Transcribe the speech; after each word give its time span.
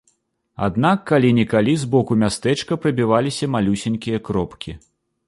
Аднак 0.67 1.01
калі-нікалі 1.11 1.75
з 1.81 1.89
боку 1.95 2.17
мястэчка 2.23 2.79
прабіваліся 2.87 3.51
малюсенькія 3.57 4.23
кропкі. 4.31 4.71